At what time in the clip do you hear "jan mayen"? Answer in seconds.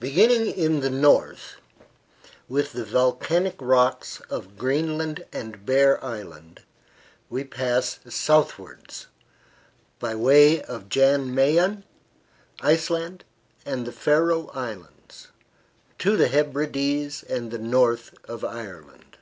10.88-11.84